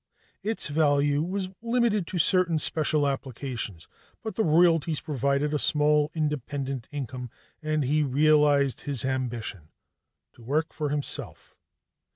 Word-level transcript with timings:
Its 0.41 0.65
value 0.67 1.21
was 1.21 1.49
limited 1.61 2.07
to 2.07 2.17
certain 2.17 2.57
special 2.57 3.07
applications, 3.07 3.87
but 4.23 4.33
the 4.33 4.43
royalties 4.43 4.99
provided 4.99 5.53
a 5.53 5.59
small 5.59 6.09
independent 6.15 6.87
income 6.91 7.29
and 7.61 7.83
he 7.83 8.01
realized 8.01 8.81
his 8.81 9.05
ambition: 9.05 9.69
to 10.33 10.41
work 10.41 10.73
for 10.73 10.89
himself. 10.89 11.55